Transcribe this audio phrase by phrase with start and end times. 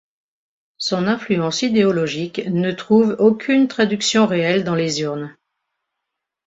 [0.79, 5.37] Son influence idéologique ne trouve aucune traduction réelle dans les urnes.